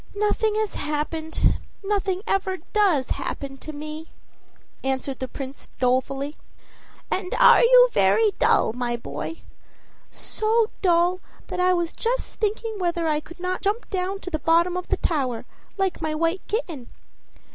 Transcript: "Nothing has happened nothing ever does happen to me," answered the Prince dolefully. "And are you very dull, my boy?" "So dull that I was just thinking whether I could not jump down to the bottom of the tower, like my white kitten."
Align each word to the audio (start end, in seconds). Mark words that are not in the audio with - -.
"Nothing 0.15 0.55
has 0.55 0.73
happened 0.73 1.57
nothing 1.83 2.23
ever 2.25 2.57
does 2.73 3.11
happen 3.11 3.57
to 3.57 3.71
me," 3.71 4.07
answered 4.83 5.19
the 5.19 5.27
Prince 5.27 5.69
dolefully. 5.79 6.35
"And 7.11 7.35
are 7.37 7.61
you 7.61 7.87
very 7.91 8.31
dull, 8.39 8.73
my 8.73 8.97
boy?" 8.97 9.43
"So 10.09 10.71
dull 10.81 11.19
that 11.49 11.59
I 11.59 11.73
was 11.75 11.93
just 11.93 12.39
thinking 12.39 12.79
whether 12.79 13.07
I 13.07 13.19
could 13.19 13.39
not 13.39 13.61
jump 13.61 13.91
down 13.91 14.17
to 14.21 14.31
the 14.31 14.39
bottom 14.39 14.75
of 14.75 14.87
the 14.89 14.97
tower, 14.97 15.45
like 15.77 16.01
my 16.01 16.15
white 16.15 16.41
kitten." 16.47 16.87